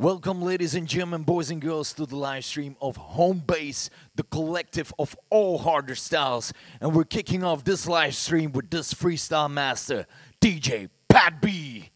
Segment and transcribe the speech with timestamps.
[0.00, 4.22] Welcome, ladies and gentlemen, boys and girls, to the live stream of Home Base, the
[4.22, 6.52] collective of all harder styles.
[6.80, 10.06] And we're kicking off this live stream with this freestyle master,
[10.40, 11.90] DJ Pat B.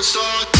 [0.00, 0.59] the start.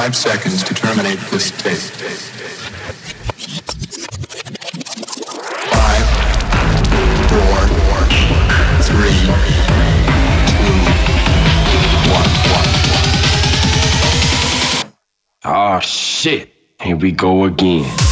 [0.00, 1.76] Five seconds to terminate this tape.
[5.68, 6.06] Five,
[7.28, 7.58] four,
[8.88, 9.18] three,
[10.48, 10.78] two,
[12.16, 12.70] one, one.
[15.44, 16.48] Ah, shit.
[16.80, 18.09] Here we go again.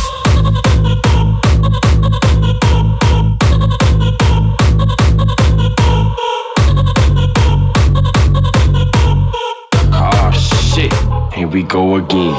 [11.58, 12.34] We go again.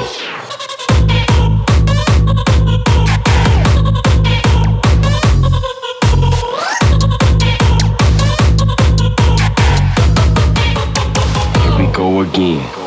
[11.61, 12.78] Here we go again.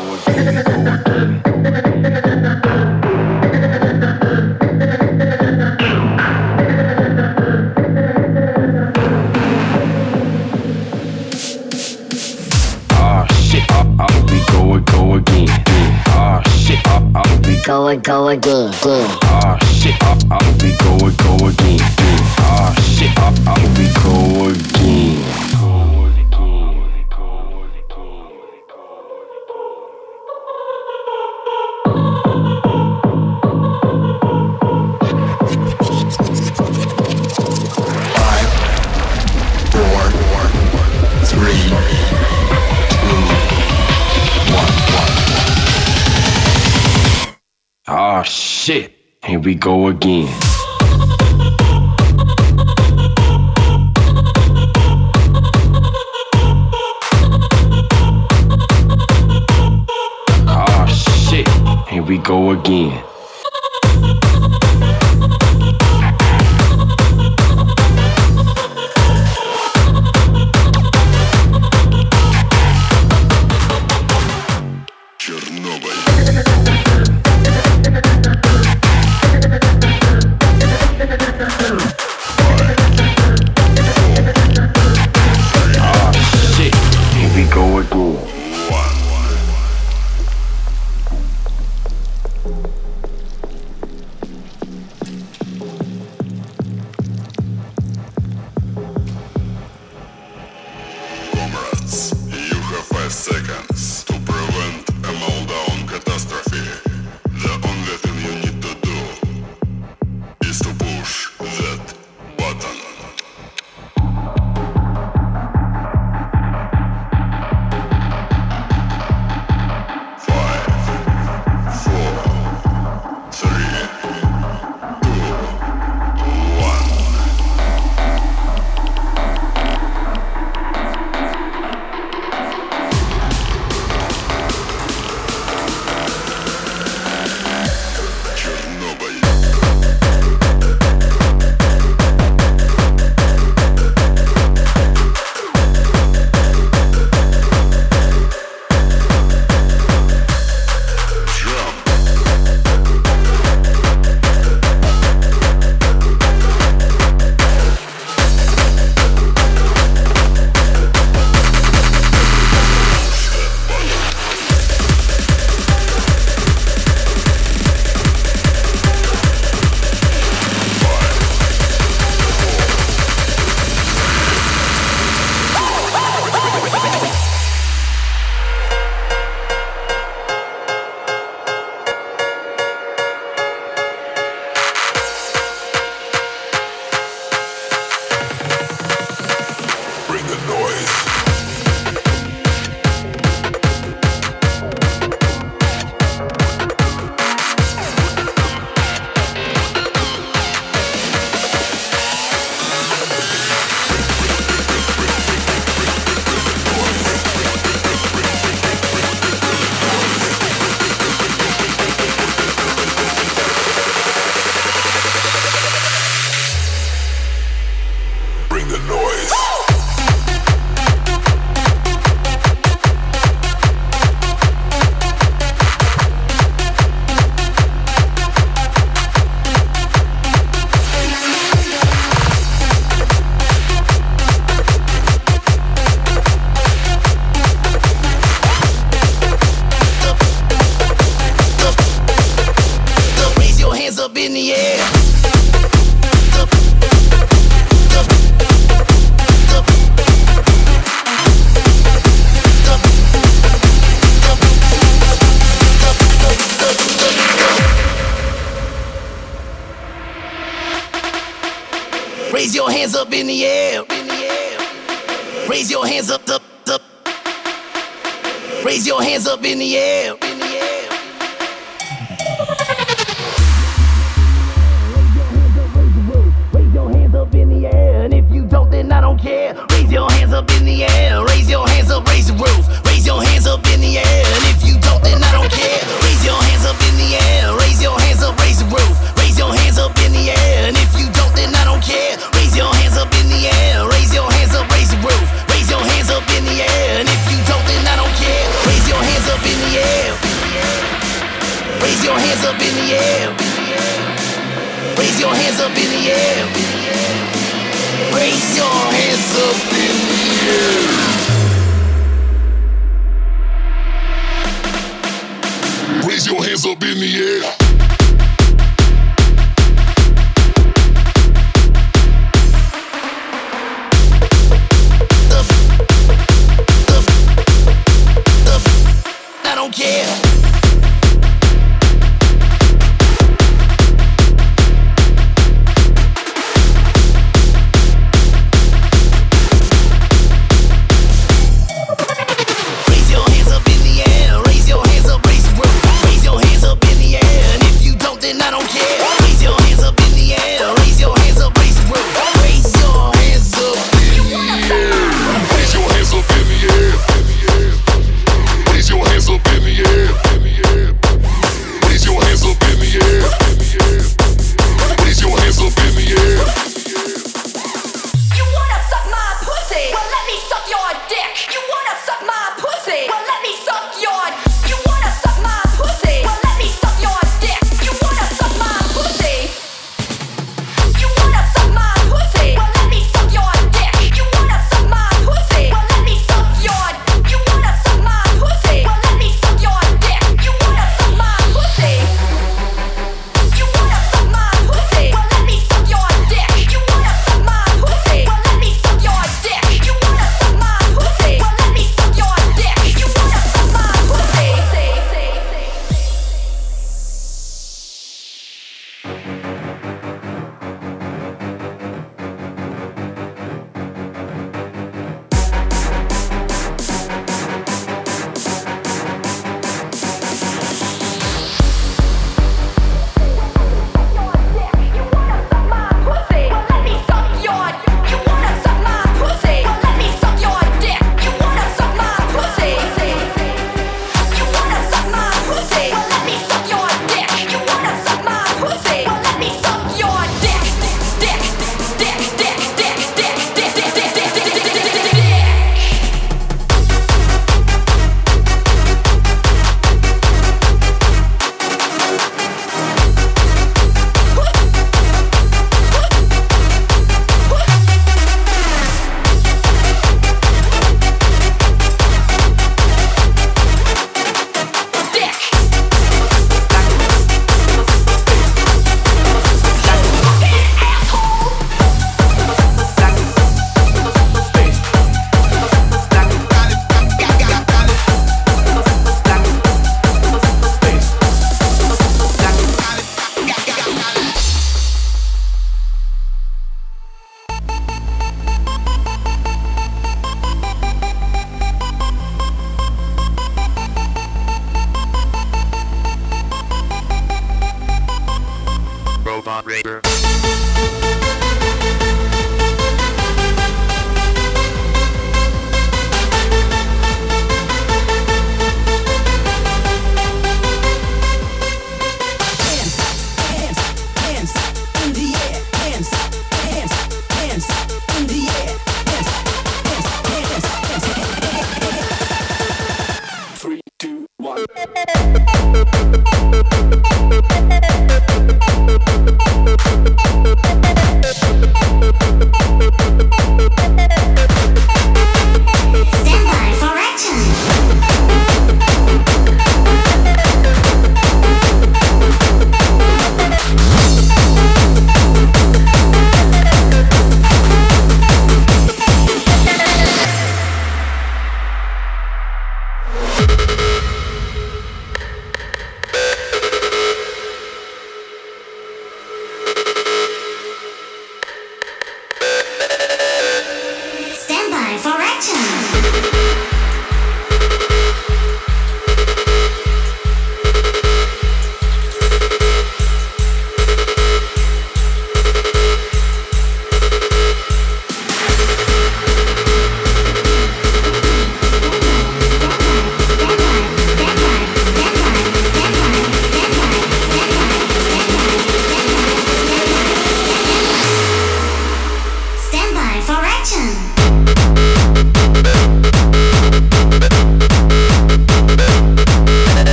[17.73, 19.17] Go and go again, again.
[19.23, 19.95] Ah shit,
[20.29, 21.79] I'll be go, go again.
[22.37, 25.42] Ah shit, I'll be go again.
[48.63, 48.93] Shit,
[49.25, 50.25] here we go again.
[60.47, 61.45] Ah shit,
[61.89, 63.03] here we go again.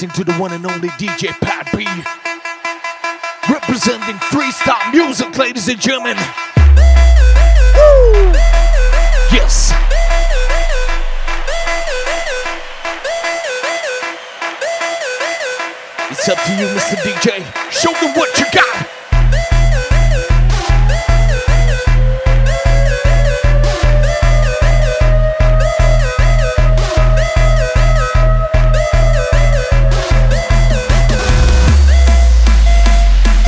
[0.00, 1.84] Listening to the one and only DJ Pat B.
[3.52, 6.16] Representing freestyle music, ladies and gentlemen.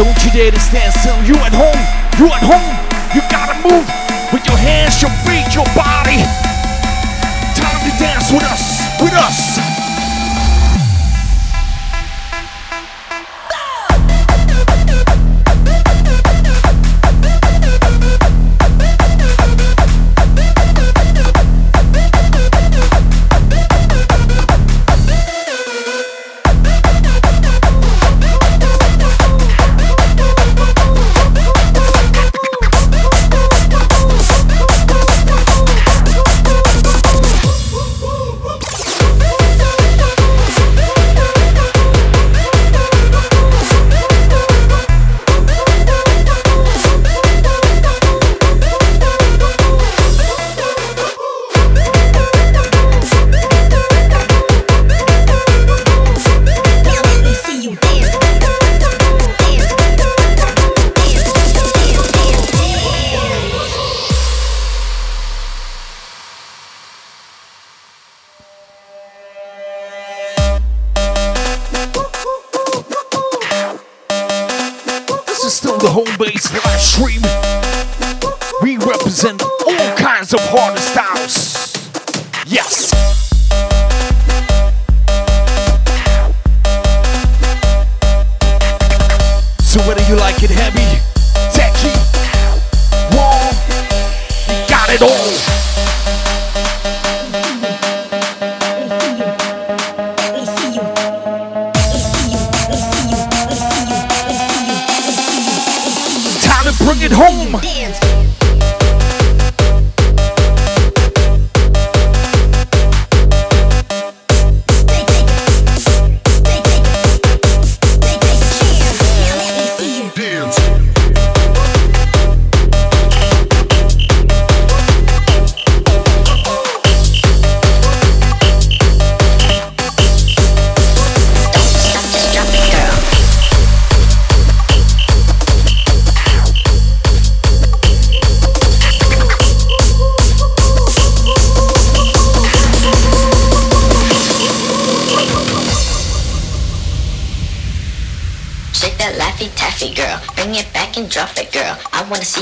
[0.03, 1.15] Don't you dare to stand still.
[1.23, 1.79] You at home.
[2.19, 2.75] You at home.
[3.15, 3.87] You gotta move
[4.33, 6.19] with your hands, your feet, your body.
[7.55, 8.83] Time to dance with us.
[9.01, 9.72] With us.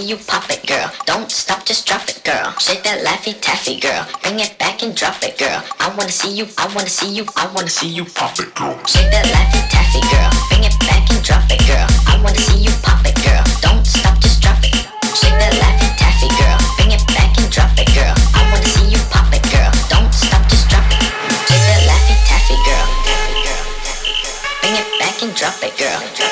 [0.00, 0.90] See you pop it, girl.
[1.04, 2.52] Don't stop, just drop it, girl.
[2.58, 4.06] Shake that laffy taffy, girl.
[4.22, 5.62] Bring it back and drop it, girl.
[5.78, 8.78] I wanna see you, I wanna see you, I wanna see you pop it, girl.
[8.86, 10.30] Shake that laffy taffy, girl.
[10.48, 11.86] Bring it back and drop it, girl.
[12.06, 13.44] I wanna see you pop it, girl.
[13.60, 14.74] Don't stop, just drop it.
[15.20, 16.58] Shake that laffy taffy, girl.
[16.76, 18.14] Bring it back and drop it, girl.
[18.32, 19.72] I wanna see you pop it, girl.
[19.92, 21.02] Don't stop, just drop it.
[21.48, 22.86] Shake that laffy taffy, girl.
[24.64, 26.29] Bring it back and drop it, girl.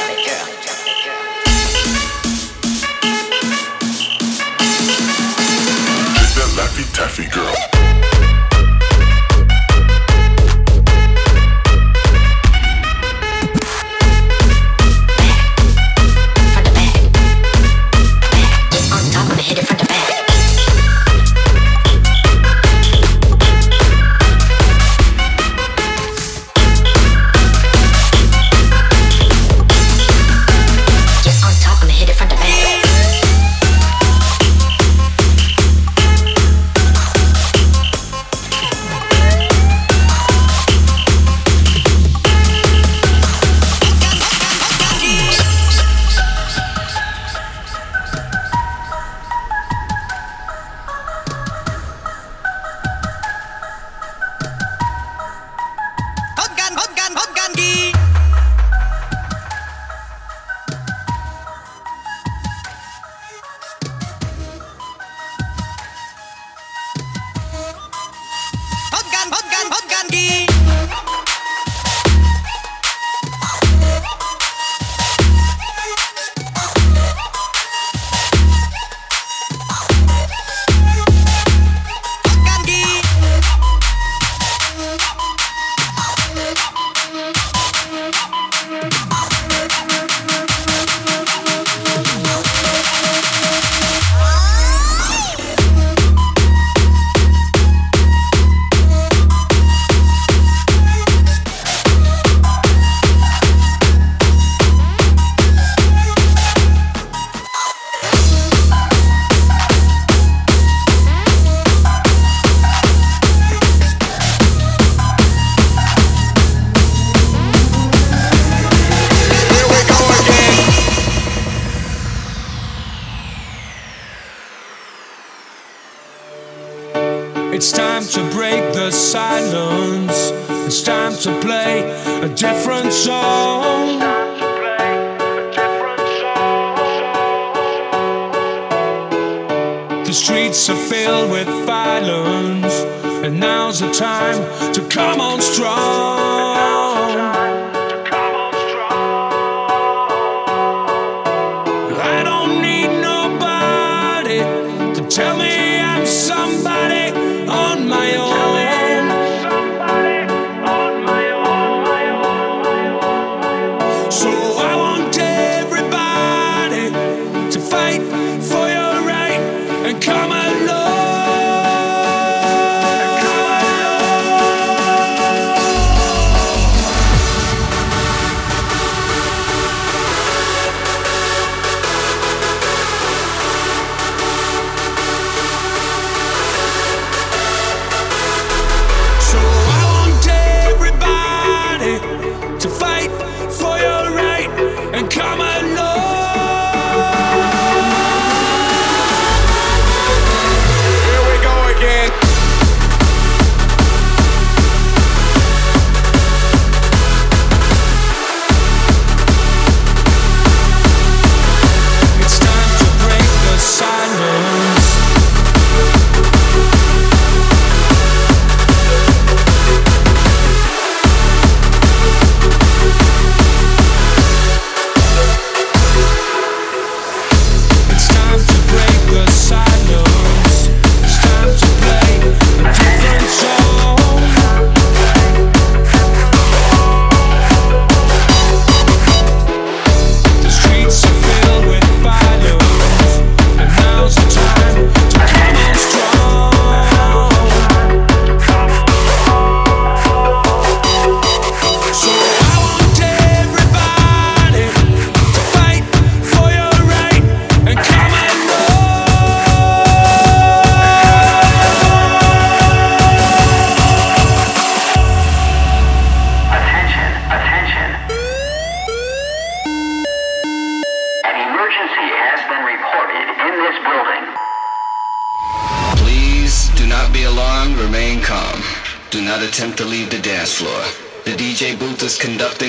[7.08, 7.77] Taffy girl.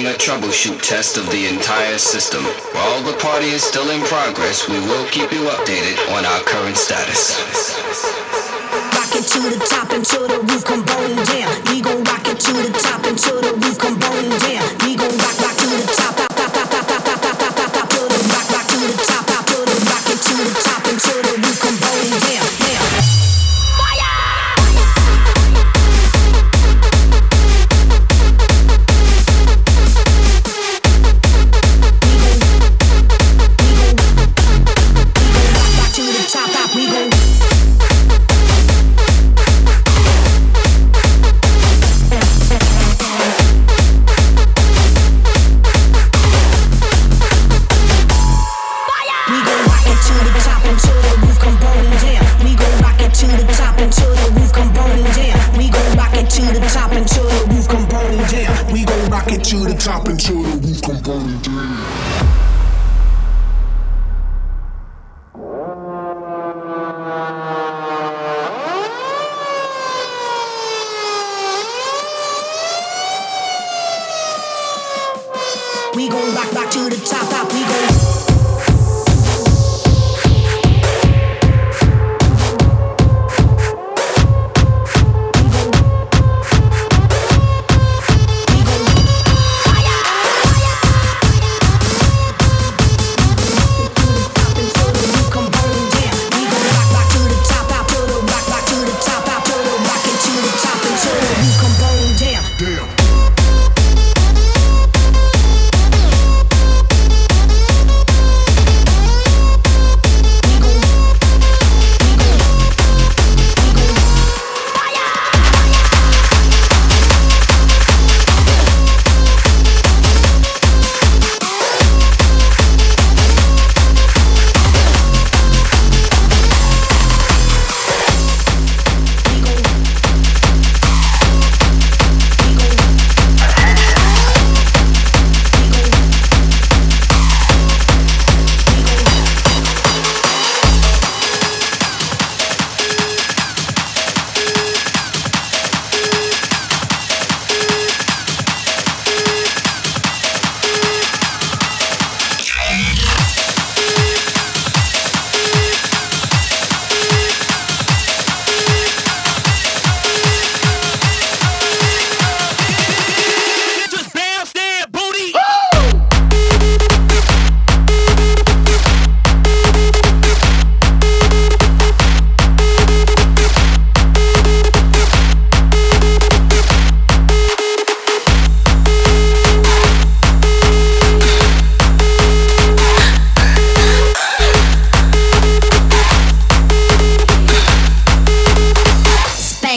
[0.09, 2.43] ultimate troubleshoot test of the entire system.
[2.73, 6.77] While the party is still in progress, we will keep you updated on our current
[6.77, 7.37] status.
[8.93, 11.53] Rocket to the top and to the roof, come rolling down.
[11.69, 13.68] We gon' rocket to the top and to the roof.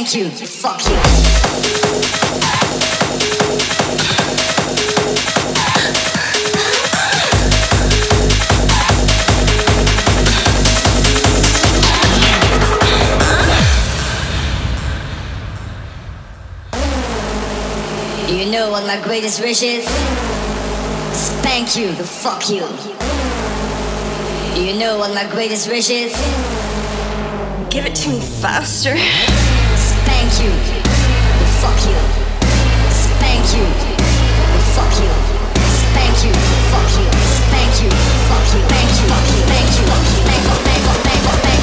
[0.04, 0.46] Spank you.
[0.46, 0.96] Fuck you.
[18.36, 19.84] You know what my greatest wish is?
[21.14, 22.66] Spank you, the fuck you.
[24.60, 26.12] You know what my greatest wish is?
[27.70, 28.96] Give it to me faster.
[30.42, 31.94] Spank you, the fuck you.
[32.90, 35.12] Spank you, the fuck you.
[35.70, 36.32] Spank you,
[36.66, 37.06] fuck you.
[37.12, 37.84] Spank you, fuck you.
[37.84, 37.90] Spank you,
[38.26, 38.66] fuck you.
[38.66, 39.42] Spank you, fuck you.
[39.46, 39.86] Spank you,
[40.26, 41.62] spank you, spank you, spank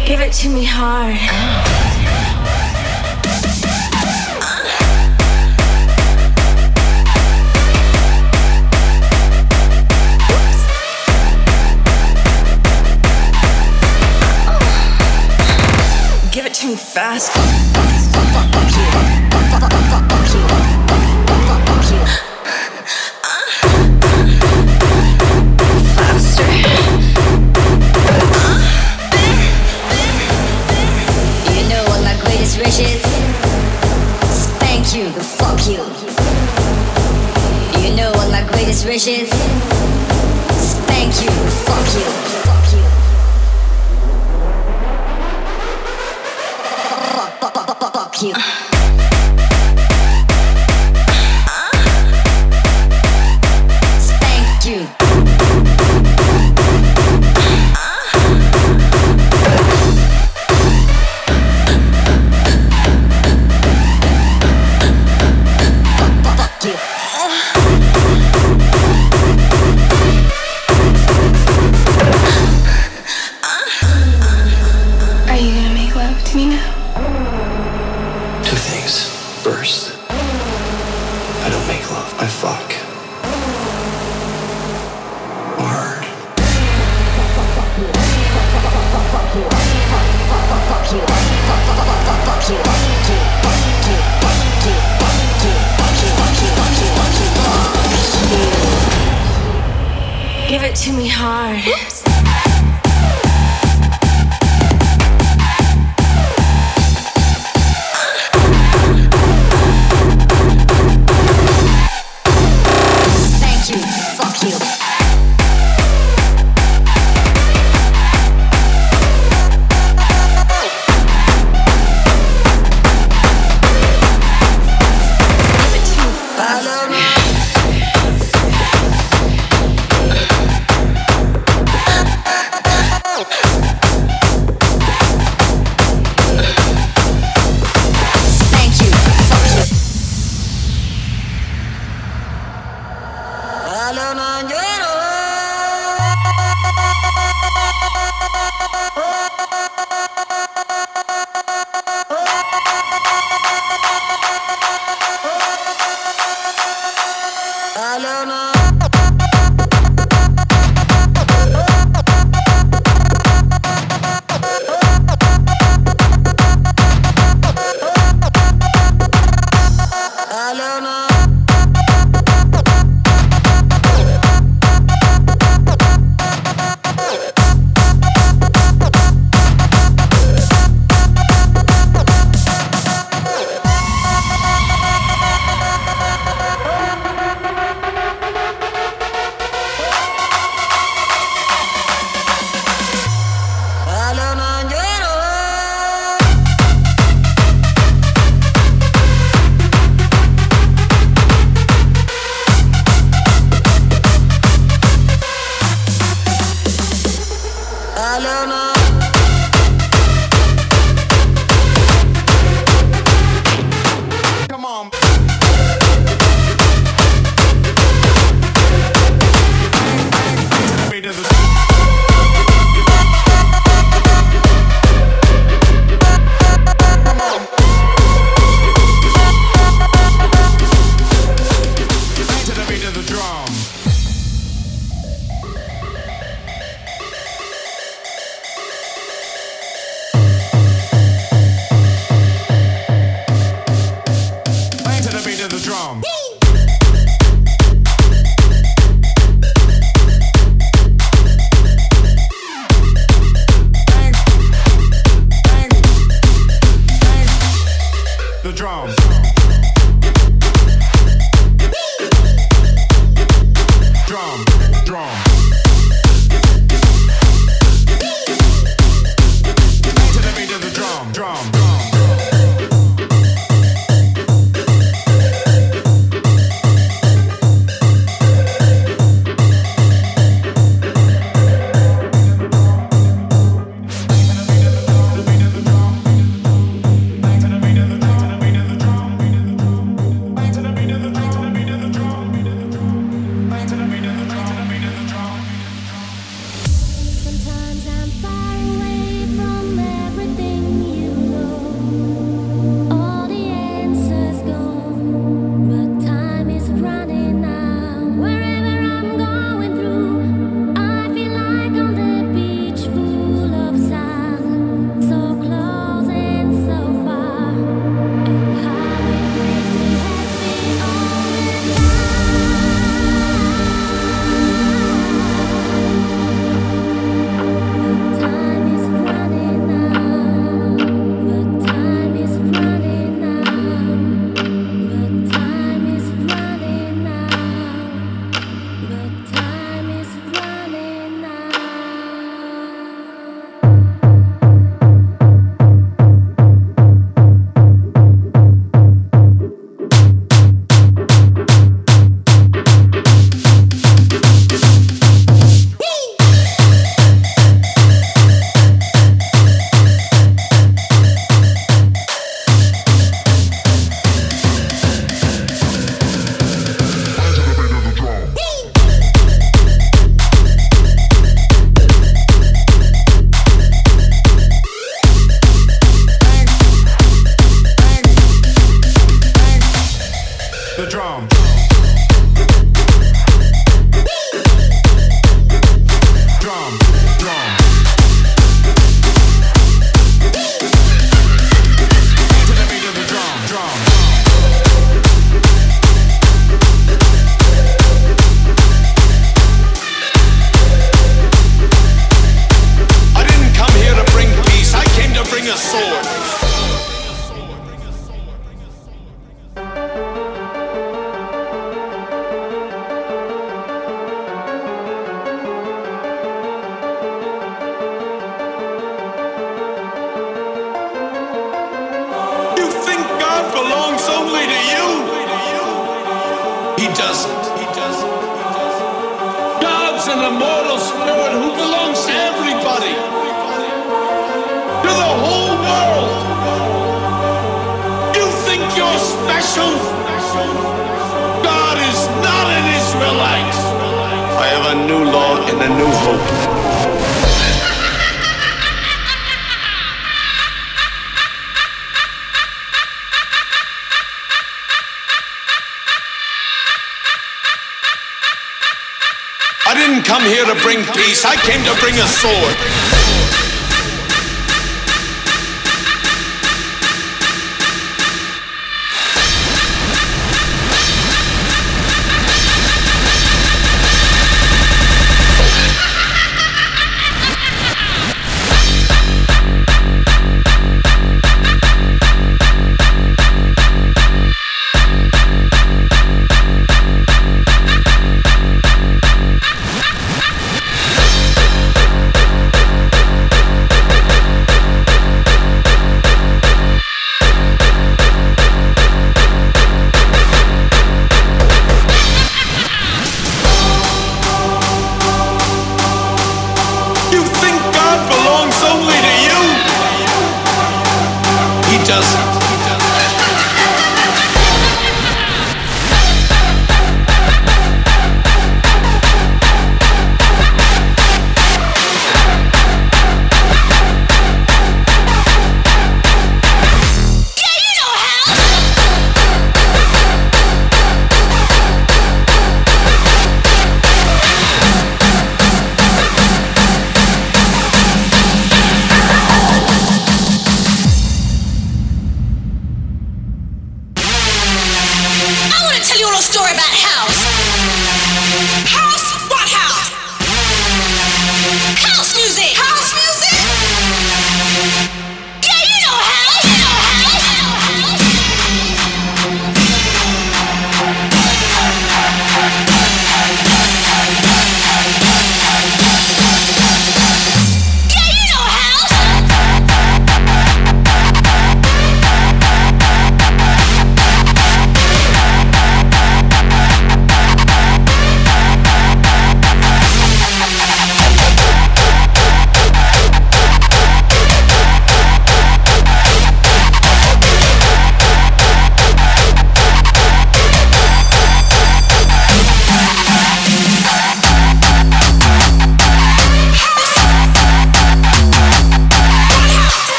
[0.00, 0.06] you.
[0.06, 1.16] Give it to me hard.
[1.20, 1.81] Ah.
[16.92, 17.51] Fast.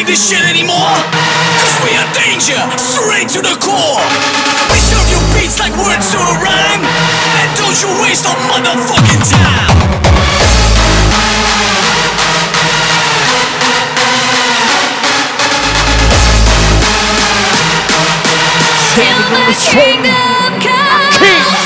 [0.00, 0.96] Take this shit anymore.
[1.60, 4.00] Cause we are danger, straight to the core.
[4.72, 6.84] We serve you beats like words to a rhyme.
[7.40, 9.76] And don't you waste our motherfucking time.
[19.30, 20.02] On the throne.
[21.20, 21.59] Kings.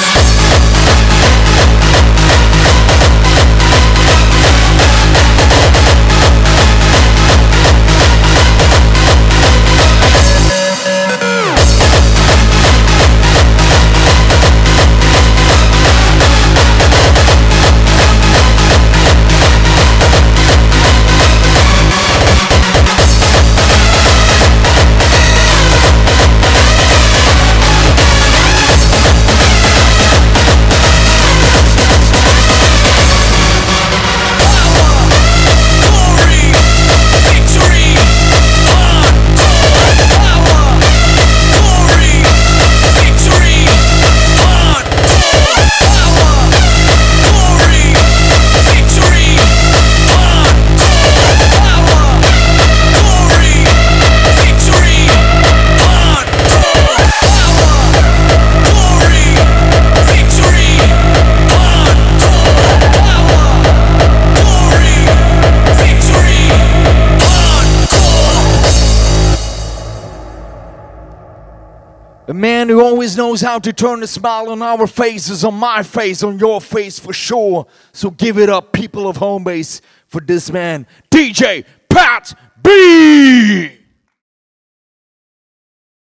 [73.35, 77.01] Knows how to turn a smile on our faces, on my face, on your face
[77.01, 77.67] for sure.
[77.93, 82.33] So give it up, people of home base, for this man, DJ Pat
[82.63, 83.74] B.